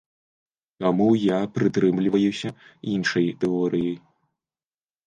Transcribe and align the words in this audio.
Таму 0.83 1.07
я 1.25 1.37
прытрымліваюся 1.57 2.49
іншай 2.95 3.27
тэорыі. 3.47 3.93